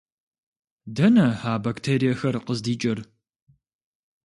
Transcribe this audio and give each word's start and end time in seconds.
Дэнэ 0.95 1.27
а 1.51 1.53
бактериехэр 1.63 2.35
къыздикӏыр? 2.45 2.99